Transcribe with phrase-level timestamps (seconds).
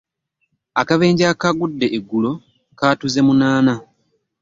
[0.81, 2.31] Akabenje akaagudde eggulo
[2.77, 3.73] kaatuze munaana.